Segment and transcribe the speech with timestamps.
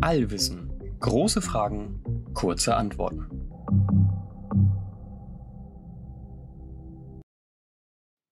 [0.00, 0.72] Allwissen.
[1.00, 3.28] Große Fragen, kurze Antworten.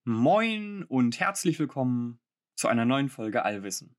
[0.05, 2.19] Moin und herzlich willkommen
[2.57, 3.95] zu einer neuen Folge Allwissen.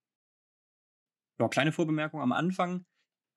[1.39, 2.85] Ja, kleine Vorbemerkung am Anfang.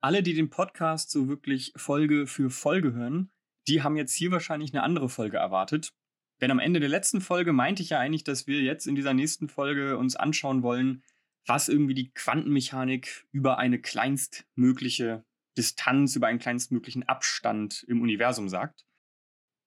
[0.01, 3.31] Alle, die den Podcast so wirklich Folge für Folge hören,
[3.69, 5.93] die haben jetzt hier wahrscheinlich eine andere Folge erwartet.
[6.41, 9.13] Denn am Ende der letzten Folge meinte ich ja eigentlich, dass wir jetzt in dieser
[9.13, 11.03] nächsten Folge uns anschauen wollen,
[11.47, 15.25] was irgendwie die Quantenmechanik über eine kleinstmögliche
[15.57, 18.87] Distanz, über einen kleinstmöglichen Abstand im Universum sagt.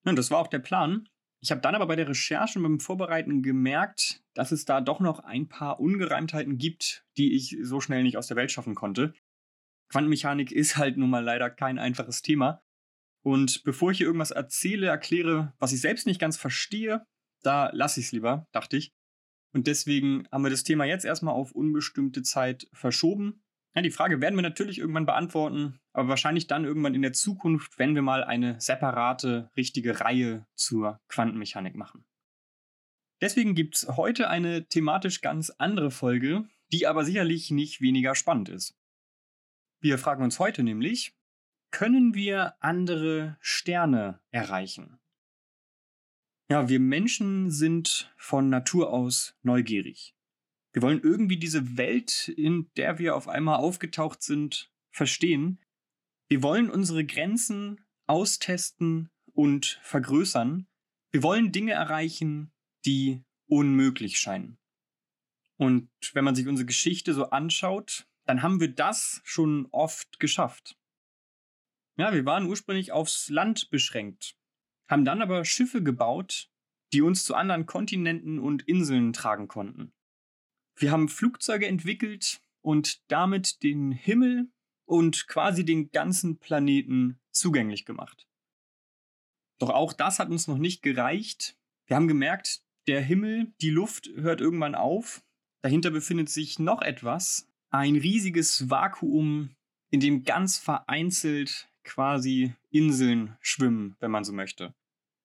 [0.05, 1.07] Und das war auch der Plan.
[1.41, 5.01] Ich habe dann aber bei der Recherche und beim Vorbereiten gemerkt, dass es da doch
[5.01, 9.13] noch ein paar Ungereimtheiten gibt, die ich so schnell nicht aus der Welt schaffen konnte.
[9.89, 12.63] Quantenmechanik ist halt nun mal leider kein einfaches Thema.
[13.23, 17.05] Und bevor ich hier irgendwas erzähle, erkläre, was ich selbst nicht ganz verstehe,
[17.41, 18.93] da lasse ich es lieber, dachte ich.
[19.53, 23.43] Und deswegen haben wir das Thema jetzt erstmal auf unbestimmte Zeit verschoben.
[23.75, 27.79] Ja, die Frage werden wir natürlich irgendwann beantworten, aber wahrscheinlich dann irgendwann in der Zukunft,
[27.79, 32.05] wenn wir mal eine separate, richtige Reihe zur Quantenmechanik machen.
[33.21, 38.49] Deswegen gibt es heute eine thematisch ganz andere Folge, die aber sicherlich nicht weniger spannend
[38.49, 38.75] ist.
[39.79, 41.15] Wir fragen uns heute nämlich,
[41.71, 44.99] können wir andere Sterne erreichen?
[46.49, 50.15] Ja, wir Menschen sind von Natur aus neugierig.
[50.73, 55.59] Wir wollen irgendwie diese Welt, in der wir auf einmal aufgetaucht sind, verstehen.
[56.27, 60.67] Wir wollen unsere Grenzen austesten und vergrößern.
[61.11, 62.51] Wir wollen Dinge erreichen,
[62.85, 64.57] die unmöglich scheinen.
[65.57, 70.75] Und wenn man sich unsere Geschichte so anschaut, dann haben wir das schon oft geschafft.
[71.97, 74.35] Ja, wir waren ursprünglich aufs Land beschränkt,
[74.93, 76.51] haben dann aber Schiffe gebaut,
[76.93, 79.91] die uns zu anderen Kontinenten und Inseln tragen konnten.
[80.75, 84.51] Wir haben Flugzeuge entwickelt und damit den Himmel
[84.85, 88.27] und quasi den ganzen Planeten zugänglich gemacht.
[89.57, 91.57] Doch auch das hat uns noch nicht gereicht.
[91.87, 95.23] Wir haben gemerkt, der Himmel, die Luft hört irgendwann auf.
[95.63, 99.55] Dahinter befindet sich noch etwas, ein riesiges Vakuum,
[99.89, 104.75] in dem ganz vereinzelt quasi Inseln schwimmen, wenn man so möchte.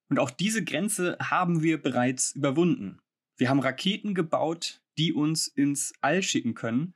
[0.08, 3.00] Und auch diese Grenze haben wir bereits überwunden.
[3.36, 6.94] Wir haben Raketen gebaut, die uns ins All schicken können,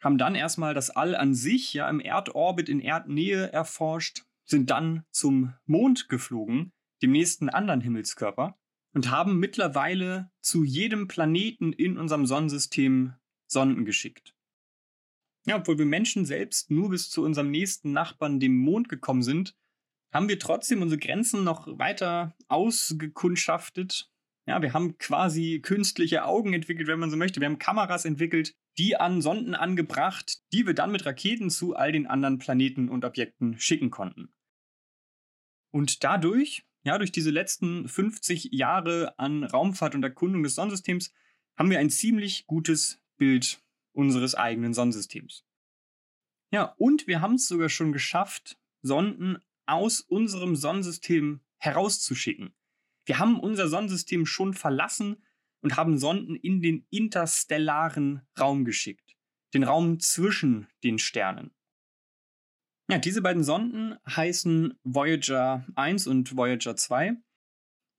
[0.00, 5.04] haben dann erstmal das All an sich, ja, im Erdorbit in Erdnähe erforscht, sind dann
[5.10, 6.72] zum Mond geflogen,
[7.02, 8.58] dem nächsten anderen Himmelskörper,
[8.92, 13.14] und haben mittlerweile zu jedem Planeten in unserem Sonnensystem
[13.46, 14.34] Sonden geschickt.
[15.46, 19.56] Ja, obwohl wir Menschen selbst nur bis zu unserem nächsten Nachbarn, dem Mond, gekommen sind,
[20.12, 24.10] haben wir trotzdem unsere Grenzen noch weiter ausgekundschaftet.
[24.46, 27.40] Ja, wir haben quasi künstliche Augen entwickelt, wenn man so möchte.
[27.40, 31.92] Wir haben Kameras entwickelt, die an Sonden angebracht, die wir dann mit Raketen zu all
[31.92, 34.32] den anderen Planeten und Objekten schicken konnten.
[35.70, 41.12] Und dadurch, ja, durch diese letzten 50 Jahre an Raumfahrt und Erkundung des Sonnensystems,
[41.56, 45.44] haben wir ein ziemlich gutes Bild unseres eigenen Sonnensystems.
[46.52, 52.54] Ja, und wir haben es sogar schon geschafft, Sonden aus unserem Sonnensystem herauszuschicken.
[53.04, 55.22] Wir haben unser Sonnensystem schon verlassen
[55.62, 59.16] und haben Sonden in den interstellaren Raum geschickt,
[59.54, 61.52] den Raum zwischen den Sternen.
[62.90, 67.16] Ja, diese beiden Sonden heißen Voyager 1 und Voyager 2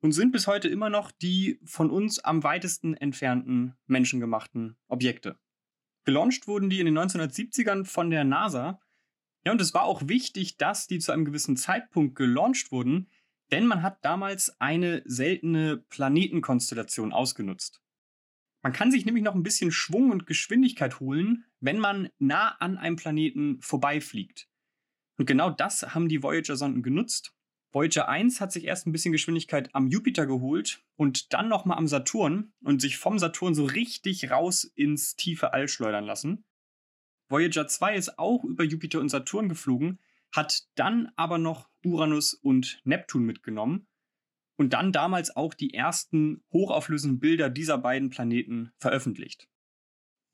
[0.02, 5.40] und sind bis heute immer noch die von uns am weitesten entfernten menschengemachten Objekte.
[6.04, 8.81] Gelauncht wurden die in den 1970ern von der NASA.
[9.46, 13.10] Ja, und es war auch wichtig, dass die zu einem gewissen Zeitpunkt gelauncht wurden,
[13.52, 17.82] denn man hat damals eine seltene Planetenkonstellation ausgenutzt.
[18.64, 22.78] Man kann sich nämlich noch ein bisschen Schwung und Geschwindigkeit holen, wenn man nah an
[22.78, 24.48] einem Planeten vorbeifliegt.
[25.18, 27.34] Und genau das haben die Voyager-Sonden genutzt.
[27.72, 31.88] Voyager 1 hat sich erst ein bisschen Geschwindigkeit am Jupiter geholt und dann nochmal am
[31.88, 36.44] Saturn und sich vom Saturn so richtig raus ins tiefe All schleudern lassen.
[37.32, 40.00] Voyager 2 ist auch über Jupiter und Saturn geflogen,
[40.34, 43.88] hat dann aber noch Uranus und Neptun mitgenommen
[44.58, 49.48] und dann damals auch die ersten hochauflösenden Bilder dieser beiden Planeten veröffentlicht.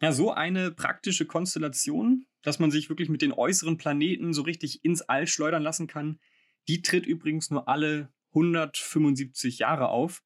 [0.02, 4.84] Ja, so eine praktische Konstellation, dass man sich wirklich mit den äußeren Planeten so richtig
[4.84, 6.20] ins All schleudern lassen kann,
[6.68, 10.24] die tritt übrigens nur alle 175 Jahre auf.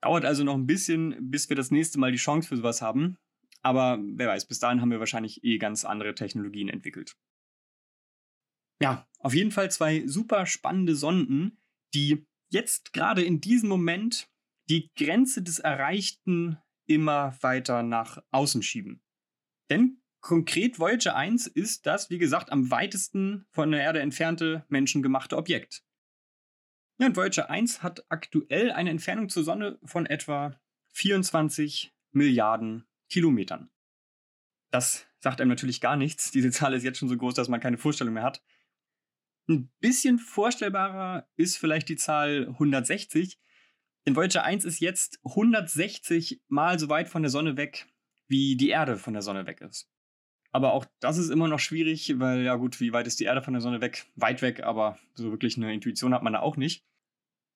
[0.00, 3.16] Dauert also noch ein bisschen, bis wir das nächste Mal die Chance für sowas haben.
[3.64, 7.16] Aber wer weiß, bis dahin haben wir wahrscheinlich eh ganz andere Technologien entwickelt.
[8.80, 11.58] Ja, auf jeden Fall zwei super spannende Sonden,
[11.94, 14.28] die jetzt gerade in diesem Moment
[14.68, 19.02] die Grenze des Erreichten immer weiter nach außen schieben.
[19.70, 25.38] Denn konkret Voyager 1 ist das, wie gesagt, am weitesten von der Erde entfernte menschengemachte
[25.38, 25.84] Objekt.
[26.98, 30.60] Ja, und Voyager 1 hat aktuell eine Entfernung zur Sonne von etwa
[30.92, 33.70] 24 Milliarden Kilometern.
[34.72, 36.32] Das sagt einem natürlich gar nichts.
[36.32, 38.42] Diese Zahl ist jetzt schon so groß, dass man keine Vorstellung mehr hat.
[39.48, 43.38] Ein bisschen vorstellbarer ist vielleicht die Zahl 160.
[44.04, 47.86] Denn Voyager 1 ist jetzt 160 mal so weit von der Sonne weg,
[48.26, 49.88] wie die Erde von der Sonne weg ist.
[50.50, 53.42] Aber auch das ist immer noch schwierig, weil ja gut, wie weit ist die Erde
[53.42, 54.06] von der Sonne weg?
[54.16, 56.84] Weit weg, aber so wirklich eine Intuition hat man da auch nicht.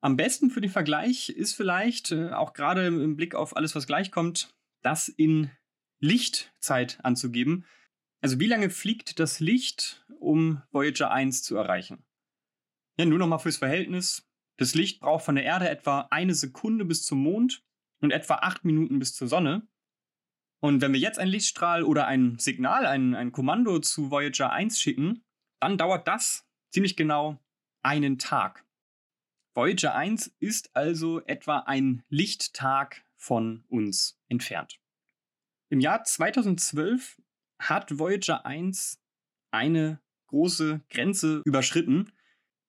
[0.01, 3.89] Am besten für den Vergleich ist vielleicht, äh, auch gerade im Blick auf alles, was
[3.89, 5.51] gleich kommt, das in
[6.01, 7.65] Lichtzeit anzugeben.
[8.21, 12.05] Also wie lange fliegt das Licht, um Voyager 1 zu erreichen?
[12.99, 14.29] Ja, nur nochmal fürs Verhältnis.
[14.57, 17.65] Das Licht braucht von der Erde etwa eine Sekunde bis zum Mond
[18.01, 19.67] und etwa acht Minuten bis zur Sonne.
[20.61, 24.81] Und wenn wir jetzt einen Lichtstrahl oder ein Signal, ein, ein Kommando zu Voyager 1
[24.81, 25.25] schicken,
[25.61, 27.39] dann dauert das ziemlich genau
[27.83, 28.65] einen Tag.
[29.55, 34.81] Voyager 1 ist also etwa ein Lichttag von uns entfernt.
[35.69, 37.21] Im Jahr 2012
[37.59, 39.03] hat Voyager 1
[39.51, 42.13] eine große Grenze überschritten.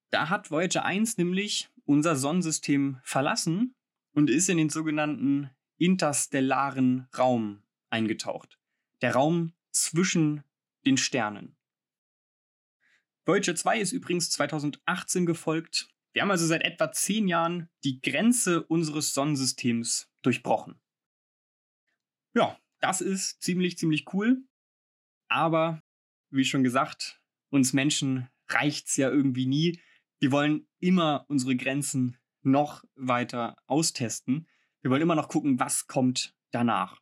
[0.09, 3.75] Da hat Voyager 1 nämlich unser Sonnensystem verlassen
[4.13, 8.59] und ist in den sogenannten interstellaren Raum eingetaucht.
[9.01, 10.43] Der Raum zwischen
[10.85, 11.55] den Sternen.
[13.25, 15.89] Voyager 2 ist übrigens 2018 gefolgt.
[16.13, 20.81] Wir haben also seit etwa zehn Jahren die Grenze unseres Sonnensystems durchbrochen.
[22.33, 24.43] Ja, das ist ziemlich, ziemlich cool.
[25.27, 25.83] Aber,
[26.31, 29.79] wie schon gesagt, uns Menschen reicht's ja irgendwie nie.
[30.19, 34.47] Wir wollen immer unsere Grenzen noch weiter austesten.
[34.81, 36.99] Wir wollen immer noch gucken, was kommt danach.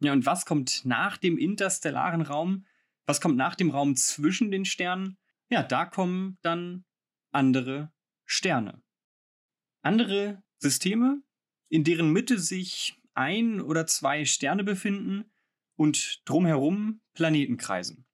[0.00, 2.66] Ja, und was kommt nach dem interstellaren Raum?
[3.06, 5.18] Was kommt nach dem Raum zwischen den Sternen?
[5.50, 6.84] Ja, da kommen dann
[7.32, 7.92] andere
[8.30, 8.82] Sterne.
[9.80, 11.22] Andere Systeme,
[11.70, 15.32] in deren Mitte sich ein oder zwei Sterne befinden
[15.76, 18.04] und drumherum Planeten kreisen.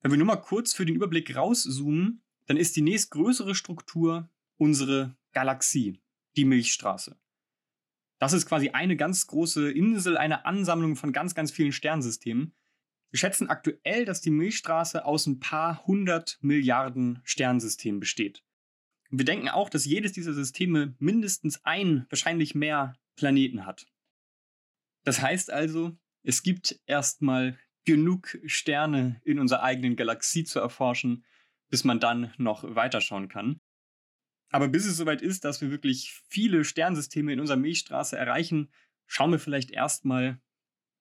[0.00, 5.16] Wenn wir nur mal kurz für den Überblick rauszoomen, dann ist die nächstgrößere Struktur unsere
[5.32, 6.02] Galaxie,
[6.36, 7.16] die Milchstraße.
[8.18, 12.56] Das ist quasi eine ganz große Insel, eine Ansammlung von ganz, ganz vielen Sternsystemen.
[13.12, 18.42] Wir schätzen aktuell, dass die Milchstraße aus ein paar hundert Milliarden Sternsystemen besteht.
[19.14, 23.86] Und wir denken auch, dass jedes dieser Systeme mindestens ein, wahrscheinlich mehr Planeten hat.
[25.04, 31.24] Das heißt also, es gibt erstmal genug Sterne in unserer eigenen Galaxie zu erforschen,
[31.70, 33.60] bis man dann noch weiterschauen kann.
[34.50, 38.72] Aber bis es soweit ist, dass wir wirklich viele Sternsysteme in unserer Milchstraße erreichen,
[39.06, 40.40] schauen wir vielleicht erstmal,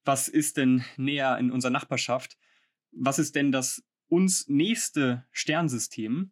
[0.06, 2.38] was ist denn näher in unserer Nachbarschaft?
[2.92, 6.32] Was ist denn das uns nächste Sternsystem?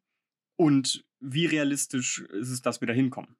[0.57, 3.37] Und wie realistisch ist es, dass wir da hinkommen?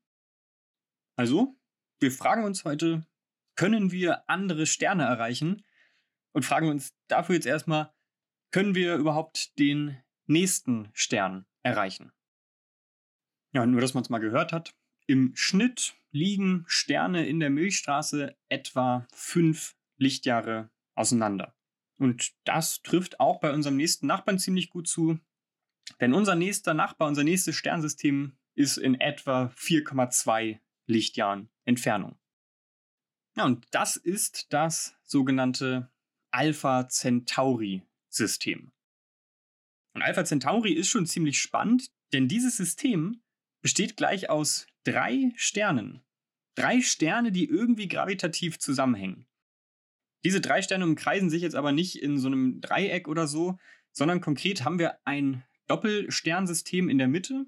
[1.16, 1.58] Also,
[2.00, 3.06] wir fragen uns heute,
[3.56, 5.64] können wir andere Sterne erreichen?
[6.34, 7.94] Und fragen uns dafür jetzt erstmal,
[8.52, 9.98] können wir überhaupt den
[10.28, 12.14] nächsten Stern erreichen?
[13.54, 14.74] Ja, nur dass man es mal gehört hat.
[15.08, 21.54] Im Schnitt liegen Sterne in der Milchstraße etwa fünf Lichtjahre auseinander.
[21.98, 25.20] Und das trifft auch bei unserem nächsten Nachbarn ziemlich gut zu.
[26.00, 32.18] Denn unser nächster Nachbar, unser nächstes Sternsystem ist in etwa 4,2 Lichtjahren Entfernung.
[33.36, 35.90] Ja, und das ist das sogenannte
[36.32, 38.72] Alpha Centauri-System.
[39.94, 43.22] Und Alpha Centauri ist schon ziemlich spannend, denn dieses System
[43.62, 46.02] besteht gleich aus drei Sternen.
[46.56, 49.26] Drei Sterne, die irgendwie gravitativ zusammenhängen.
[50.24, 53.58] Diese drei Sterne umkreisen sich jetzt aber nicht in so einem Dreieck oder so,
[53.92, 57.46] sondern konkret haben wir ein Doppelsternsystem in der Mitte,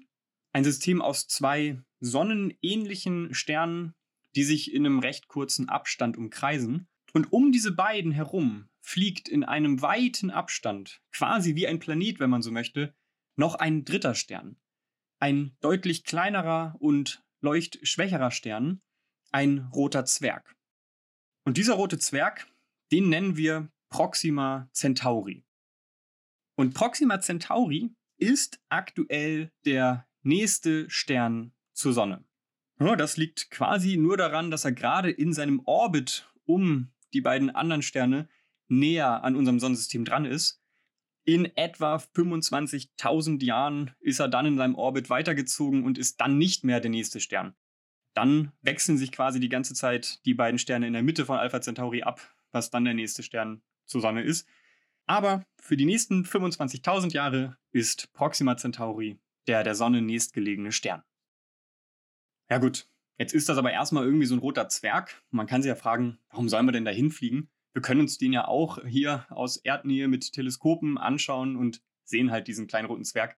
[0.52, 3.94] ein System aus zwei sonnenähnlichen Sternen,
[4.34, 6.88] die sich in einem recht kurzen Abstand umkreisen.
[7.12, 12.30] Und um diese beiden herum fliegt in einem weiten Abstand, quasi wie ein Planet, wenn
[12.30, 12.94] man so möchte,
[13.36, 14.56] noch ein dritter Stern
[15.24, 18.82] ein deutlich kleinerer und leuchtschwächerer Stern,
[19.32, 20.54] ein roter Zwerg.
[21.46, 22.46] Und dieser rote Zwerg,
[22.92, 25.46] den nennen wir Proxima Centauri.
[26.56, 32.24] Und Proxima Centauri ist aktuell der nächste Stern zur Sonne.
[32.78, 37.82] Das liegt quasi nur daran, dass er gerade in seinem Orbit um die beiden anderen
[37.82, 38.28] Sterne
[38.68, 40.64] näher an unserem Sonnensystem dran ist
[41.24, 46.64] in etwa 25.000 Jahren ist er dann in seinem Orbit weitergezogen und ist dann nicht
[46.64, 47.54] mehr der nächste Stern.
[48.12, 51.60] Dann wechseln sich quasi die ganze Zeit die beiden Sterne in der Mitte von Alpha
[51.60, 52.20] Centauri ab,
[52.52, 54.46] was dann der nächste Stern zur Sonne ist.
[55.06, 61.02] Aber für die nächsten 25.000 Jahre ist Proxima Centauri der der Sonne nächstgelegene Stern.
[62.50, 62.88] Ja gut,
[63.18, 65.22] jetzt ist das aber erstmal irgendwie so ein roter Zwerg.
[65.30, 67.50] Man kann sich ja fragen, warum sollen wir denn da hinfliegen?
[67.72, 72.46] Wir können uns den ja auch hier aus Erdnähe mit Teleskopen anschauen und sehen halt
[72.46, 73.36] diesen kleinen roten Zwerg.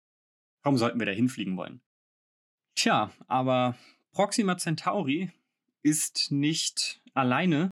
[0.62, 1.80] Warum sollten wir da hinfliegen wollen?
[2.74, 3.78] Tja, aber
[4.12, 5.30] Proxima Centauri
[5.82, 7.70] ist nicht alleine.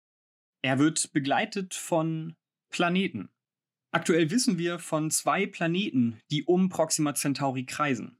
[0.63, 2.35] Er wird begleitet von
[2.71, 3.31] Planeten.
[3.99, 8.17] Aktuell wissen wir von zwei Planeten, die um Proxima Centauri kreisen.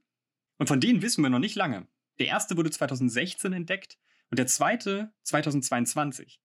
[0.57, 1.87] Und von denen wissen wir noch nicht lange.
[2.19, 3.97] Der erste wurde 2016 entdeckt
[4.29, 6.41] und der zweite 2022.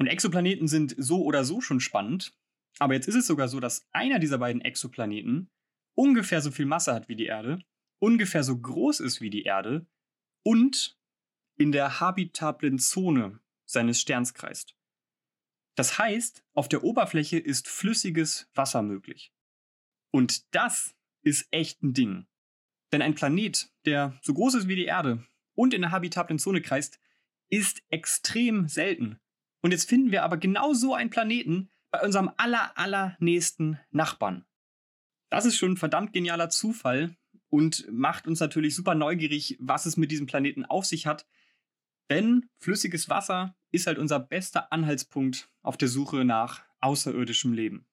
[0.00, 2.36] Und Exoplaneten sind so oder so schon spannend,
[2.80, 5.52] aber jetzt ist es sogar so, dass einer dieser beiden Exoplaneten
[5.94, 7.60] ungefähr so viel Masse hat wie die Erde,
[8.00, 9.86] ungefähr so groß ist wie die Erde
[10.42, 10.98] und
[11.56, 14.77] in der habitablen Zone seines Sterns kreist.
[15.78, 19.32] Das heißt, auf der Oberfläche ist flüssiges Wasser möglich.
[20.10, 22.26] Und das ist echt ein Ding.
[22.90, 26.62] Denn ein Planet, der so groß ist wie die Erde und in der habitablen Zone
[26.62, 26.98] kreist,
[27.48, 29.20] ist extrem selten.
[29.62, 34.44] Und jetzt finden wir aber genau so einen Planeten bei unserem aller, allernächsten Nachbarn.
[35.30, 37.16] Das ist schon ein verdammt genialer Zufall
[37.50, 41.24] und macht uns natürlich super neugierig, was es mit diesem Planeten auf sich hat.
[42.10, 47.86] Denn flüssiges Wasser ist halt unser bester Anhaltspunkt auf der Suche nach außerirdischem Leben.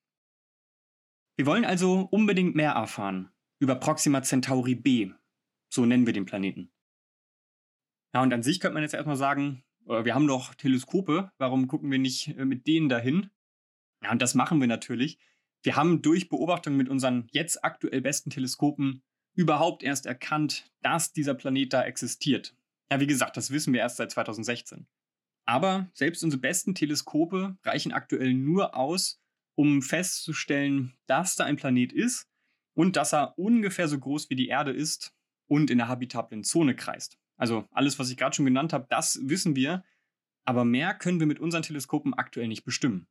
[1.36, 3.29] Wir wollen also unbedingt mehr erfahren
[3.60, 5.12] über Proxima Centauri b,
[5.69, 6.72] so nennen wir den Planeten.
[8.13, 11.67] Ja, und an sich könnte man jetzt erstmal sagen, äh, wir haben doch Teleskope, warum
[11.67, 13.29] gucken wir nicht äh, mit denen dahin?
[14.01, 15.19] Ja, und das machen wir natürlich.
[15.63, 19.03] Wir haben durch Beobachtung mit unseren jetzt aktuell besten Teleskopen
[19.34, 22.55] überhaupt erst erkannt, dass dieser Planet da existiert.
[22.92, 24.88] Ja, wie gesagt, das wissen wir erst seit 2016.
[25.46, 29.22] Aber selbst unsere besten Teleskope reichen aktuell nur aus,
[29.56, 32.27] um festzustellen, dass da ein Planet ist
[32.74, 35.13] und dass er ungefähr so groß wie die Erde ist
[35.48, 37.18] und in der habitablen Zone kreist.
[37.38, 39.84] Also alles, was ich gerade schon genannt habe, das wissen wir,
[40.46, 43.08] aber mehr können wir mit unseren Teleskopen aktuell nicht bestimmen.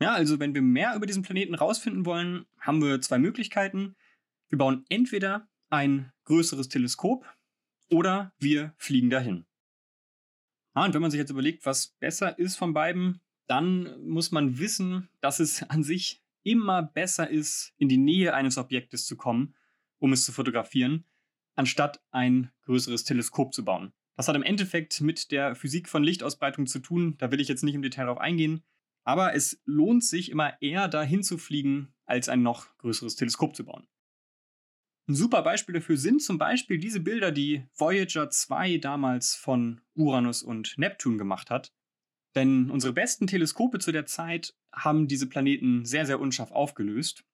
[0.00, 3.94] Ja, also wenn wir mehr über diesen Planeten rausfinden wollen, haben wir zwei Möglichkeiten.
[4.48, 7.24] Wir bauen entweder ein größeres Teleskop
[7.92, 9.44] oder wir fliegen dahin.
[10.74, 14.58] Ah, und wenn man sich jetzt überlegt, was besser ist von beiden, dann muss man
[14.58, 19.54] wissen, dass es an sich immer besser ist, in die Nähe eines Objektes zu kommen,
[19.98, 21.04] um es zu fotografieren,
[21.54, 23.92] anstatt ein größeres Teleskop zu bauen.
[24.16, 27.62] Das hat im Endeffekt mit der Physik von Lichtausbreitung zu tun, da will ich jetzt
[27.62, 28.64] nicht im Detail darauf eingehen,
[29.04, 33.64] aber es lohnt sich immer eher dahin zu fliegen, als ein noch größeres Teleskop zu
[33.64, 33.86] bauen.
[35.08, 40.42] Ein super Beispiel dafür sind zum Beispiel diese Bilder, die Voyager 2 damals von Uranus
[40.42, 41.72] und Neptun gemacht hat.
[42.34, 47.24] Denn unsere besten Teleskope zu der Zeit haben diese Planeten sehr, sehr unscharf aufgelöst.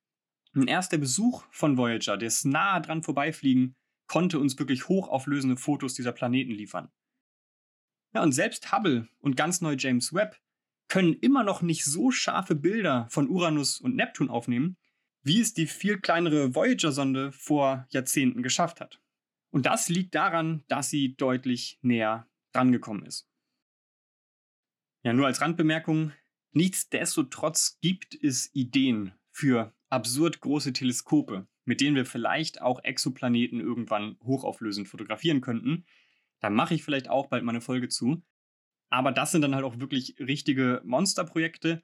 [0.54, 3.76] Und erst der Besuch von Voyager, das nahe dran vorbeifliegen,
[4.08, 6.90] konnte uns wirklich hochauflösende Fotos dieser Planeten liefern.
[8.14, 10.40] Ja, und selbst Hubble und ganz neu James Webb
[10.88, 14.78] können immer noch nicht so scharfe Bilder von Uranus und Neptun aufnehmen,
[15.28, 19.00] wie es die viel kleinere Voyager-Sonde vor Jahrzehnten geschafft hat.
[19.50, 23.28] Und das liegt daran, dass sie deutlich näher drangekommen ist.
[25.04, 26.12] Ja, nur als Randbemerkung,
[26.52, 34.18] nichtsdestotrotz gibt es Ideen für absurd große Teleskope, mit denen wir vielleicht auch Exoplaneten irgendwann
[34.25, 35.85] hochauflösend fotografieren könnten.
[36.40, 38.23] Da mache ich vielleicht auch bald mal eine Folge zu.
[38.90, 41.82] Aber das sind dann halt auch wirklich richtige Monsterprojekte.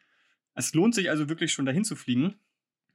[0.54, 2.40] Es lohnt sich also wirklich schon dahin zu fliegen.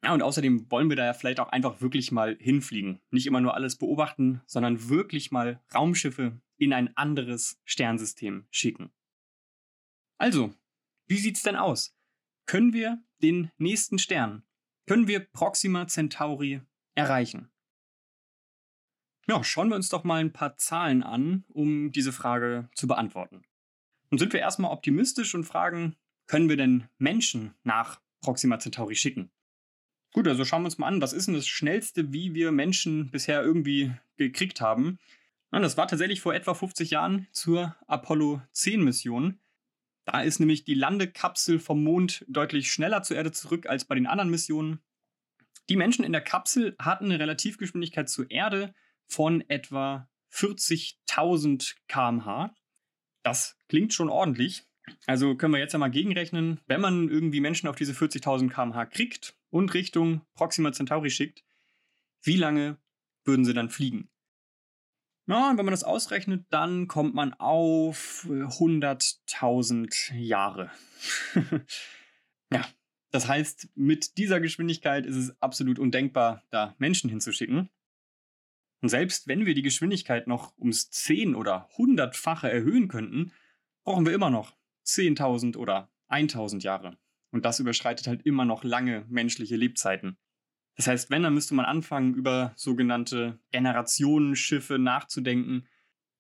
[0.03, 3.01] Ja, und außerdem wollen wir da ja vielleicht auch einfach wirklich mal hinfliegen.
[3.11, 8.91] Nicht immer nur alles beobachten, sondern wirklich mal Raumschiffe in ein anderes Sternsystem schicken.
[10.17, 10.53] Also,
[11.07, 11.95] wie sieht's denn aus?
[12.45, 14.43] Können wir den nächsten Stern,
[14.87, 16.61] können wir Proxima Centauri
[16.95, 17.51] erreichen?
[19.27, 23.43] Ja, schauen wir uns doch mal ein paar Zahlen an, um diese Frage zu beantworten.
[24.09, 29.29] Und sind wir erstmal optimistisch und fragen, können wir denn Menschen nach Proxima Centauri schicken?
[30.11, 33.11] Gut, also schauen wir uns mal an, was ist denn das Schnellste, wie wir Menschen
[33.11, 34.97] bisher irgendwie gekriegt haben?
[35.51, 39.39] Das war tatsächlich vor etwa 50 Jahren zur Apollo 10 Mission.
[40.05, 44.07] Da ist nämlich die Landekapsel vom Mond deutlich schneller zur Erde zurück als bei den
[44.07, 44.79] anderen Missionen.
[45.69, 48.73] Die Menschen in der Kapsel hatten eine Relativgeschwindigkeit zur Erde
[49.05, 52.55] von etwa 40.000 km/h.
[53.23, 54.63] Das klingt schon ordentlich.
[55.05, 58.85] Also können wir jetzt ja mal gegenrechnen, wenn man irgendwie Menschen auf diese 40.000 km/h
[58.87, 61.43] kriegt und Richtung Proxima Centauri schickt,
[62.21, 62.77] wie lange
[63.23, 64.09] würden sie dann fliegen?
[65.27, 70.71] Ja, und wenn man das ausrechnet, dann kommt man auf 100.000 Jahre.
[72.51, 72.65] ja,
[73.11, 77.69] Das heißt, mit dieser Geschwindigkeit ist es absolut undenkbar, da Menschen hinzuschicken.
[78.81, 83.33] Und selbst wenn wir die Geschwindigkeit noch ums 10 oder 100-fache erhöhen könnten,
[83.83, 86.97] brauchen wir immer noch 10.000 oder 1.000 Jahre.
[87.31, 90.17] Und das überschreitet halt immer noch lange menschliche Lebzeiten.
[90.75, 95.67] Das heißt, wenn, dann müsste man anfangen, über sogenannte Generationenschiffe nachzudenken,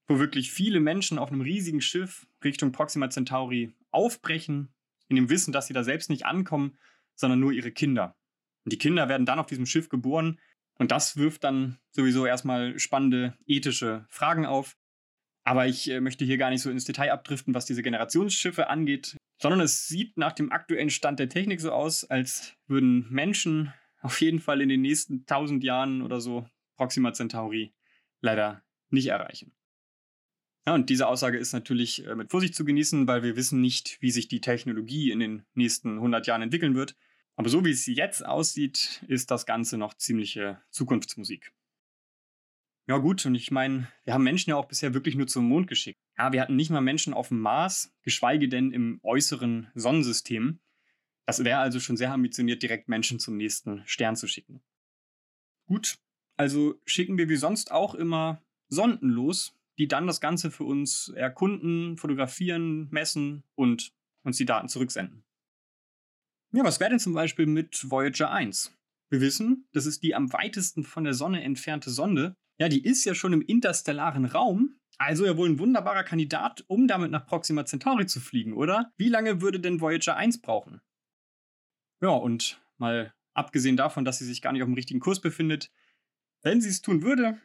[0.07, 4.73] wo wirklich viele Menschen auf einem riesigen Schiff Richtung Proxima Centauri aufbrechen,
[5.07, 6.77] in dem Wissen, dass sie da selbst nicht ankommen,
[7.15, 8.17] sondern nur ihre Kinder.
[8.65, 10.39] Und die Kinder werden dann auf diesem Schiff geboren
[10.75, 14.77] und das wirft dann sowieso erstmal spannende ethische Fragen auf.
[15.43, 19.17] Aber ich äh, möchte hier gar nicht so ins Detail abdriften, was diese Generationsschiffe angeht,
[19.41, 24.21] sondern es sieht nach dem aktuellen Stand der Technik so aus, als würden Menschen auf
[24.21, 27.73] jeden Fall in den nächsten tausend Jahren oder so Proxima Centauri
[28.21, 29.53] leider nicht erreichen.
[30.67, 33.97] Ja, und diese Aussage ist natürlich äh, mit Vorsicht zu genießen, weil wir wissen nicht,
[34.01, 36.95] wie sich die Technologie in den nächsten 100 Jahren entwickeln wird.
[37.35, 41.53] Aber so wie es jetzt aussieht, ist das Ganze noch ziemliche Zukunftsmusik.
[42.89, 45.67] Ja gut, und ich meine, wir haben Menschen ja auch bisher wirklich nur zum Mond
[45.67, 45.99] geschickt.
[46.17, 50.59] Ja, wir hatten nicht mal Menschen auf dem Mars, geschweige denn im äußeren Sonnensystem.
[51.27, 54.63] Das wäre also schon sehr ambitioniert, direkt Menschen zum nächsten Stern zu schicken.
[55.67, 55.99] Gut,
[56.35, 61.09] also schicken wir wie sonst auch immer Sonden los, die dann das Ganze für uns
[61.09, 63.93] erkunden, fotografieren, messen und
[64.23, 65.23] uns die Daten zurücksenden.
[66.53, 68.75] Ja, was wäre denn zum Beispiel mit Voyager 1?
[69.11, 72.35] Wir wissen, das ist die am weitesten von der Sonne entfernte Sonde.
[72.59, 74.75] Ja, die ist ja schon im interstellaren Raum.
[74.97, 78.91] Also ja wohl ein wunderbarer Kandidat, um damit nach Proxima Centauri zu fliegen, oder?
[78.97, 80.81] Wie lange würde denn Voyager 1 brauchen?
[82.01, 85.71] Ja, und mal abgesehen davon, dass sie sich gar nicht auf dem richtigen Kurs befindet,
[86.41, 87.39] wenn sie es tun würde,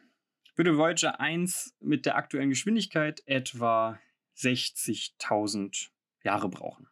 [0.55, 3.99] würde Voyager 1 mit der aktuellen Geschwindigkeit etwa
[4.37, 5.91] 60.000
[6.23, 6.89] Jahre brauchen.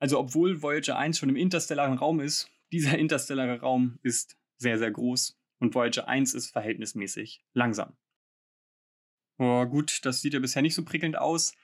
[0.00, 4.90] Also obwohl Voyager 1 schon im interstellaren Raum ist, dieser interstellare Raum ist sehr, sehr
[4.90, 7.96] groß und Voyager 1 ist verhältnismäßig langsam.
[9.38, 11.54] Oh, gut, das sieht ja bisher nicht so prickelnd aus.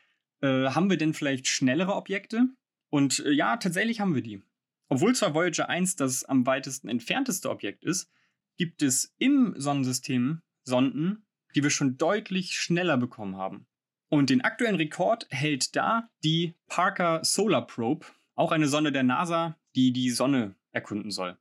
[0.41, 2.49] Äh, haben wir denn vielleicht schnellere Objekte?
[2.91, 4.43] Und äh, ja, tatsächlich haben wir die.
[4.89, 8.11] Obwohl zwar Voyager 1 das am weitesten entfernteste Objekt ist,
[8.57, 13.67] gibt es im Sonnensystem Sonden, die wir schon deutlich schneller bekommen haben.
[14.09, 19.59] Und den aktuellen Rekord hält da die Parker Solar Probe auch eine Sonde der NASA,
[19.75, 21.37] die die Sonne erkunden soll.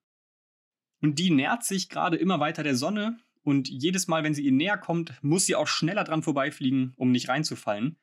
[1.05, 4.51] Und die nähert sich gerade immer weiter der Sonne und jedes Mal, wenn sie ihr
[4.51, 7.99] näher kommt, muss sie auch schneller dran vorbeifliegen, um nicht reinzufallen.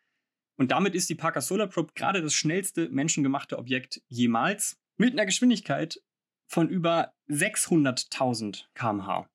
[0.57, 5.27] Und damit ist die Parker Solar Probe gerade das schnellste menschengemachte Objekt jemals mit einer
[5.27, 6.01] Geschwindigkeit
[6.47, 9.29] von über 600.000 km/h.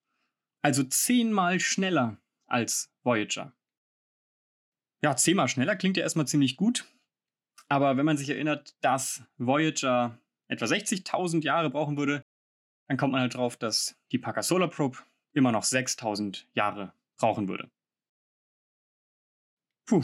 [0.61, 3.51] Also zehnmal schneller als Voyager.
[5.03, 6.85] Ja, zehnmal schneller klingt ja erstmal ziemlich gut,
[7.67, 12.23] aber wenn man sich erinnert, dass Voyager etwa 60.000 Jahre brauchen würde,
[12.87, 14.99] dann kommt man halt drauf, dass die Parker Solar Probe
[15.33, 17.69] immer noch 6.000 Jahre brauchen würde.
[19.85, 20.03] Puh,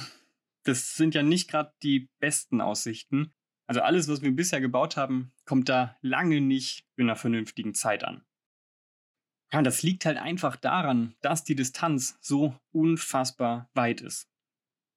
[0.63, 3.33] das sind ja nicht gerade die besten Aussichten.
[3.67, 8.03] Also alles, was wir bisher gebaut haben, kommt da lange nicht in einer vernünftigen Zeit
[8.03, 8.23] an.
[9.51, 14.27] Ja, das liegt halt einfach daran, dass die Distanz so unfassbar weit ist.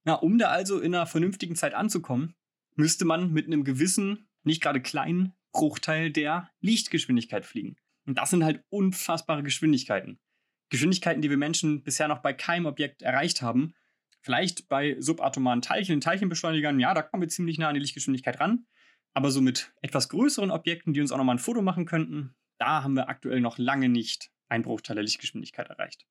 [0.06, 2.34] Ja, um da also in einer vernünftigen Zeit anzukommen,
[2.74, 7.76] müsste man mit einem gewissen, nicht gerade kleinen Bruchteil der Lichtgeschwindigkeit fliegen.
[8.06, 10.20] Und das sind halt unfassbare Geschwindigkeiten.
[10.68, 13.72] Geschwindigkeiten, die wir Menschen bisher noch bei keinem Objekt erreicht haben.
[14.20, 18.66] Vielleicht bei subatomaren Teilchen, Teilchenbeschleunigern, ja, da kommen wir ziemlich nah an die Lichtgeschwindigkeit ran.
[19.14, 22.82] Aber so mit etwas größeren Objekten, die uns auch nochmal ein Foto machen könnten, da
[22.82, 26.06] haben wir aktuell noch lange nicht einen Bruchteil der Lichtgeschwindigkeit erreicht.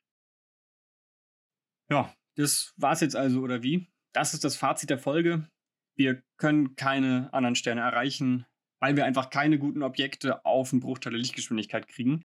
[1.91, 3.91] Ja, das war's jetzt also, oder wie?
[4.11, 5.47] Das ist das Fazit der Folge
[5.95, 8.45] wir können keine anderen Sterne erreichen,
[8.79, 12.23] weil wir einfach keine guten Objekte auf einen Bruchteil der Lichtgeschwindigkeit kriegen.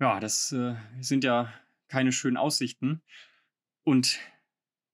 [0.00, 1.52] Ja, das äh, sind ja
[1.88, 3.02] keine schönen Aussichten.
[3.84, 4.20] Und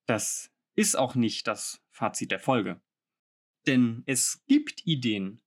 [0.06, 2.80] das ist auch nicht das Fazit der Folge.
[3.66, 5.40] Denn es gibt Ideen,